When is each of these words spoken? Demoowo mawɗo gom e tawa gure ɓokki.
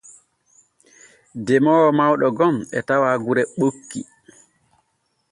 Demoowo 1.45 1.89
mawɗo 1.97 2.27
gom 2.37 2.55
e 2.77 2.79
tawa 2.87 3.11
gure 3.23 3.43
ɓokki. 3.59 4.01